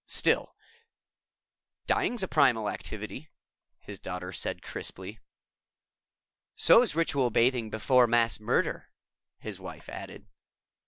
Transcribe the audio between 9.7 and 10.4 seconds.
added.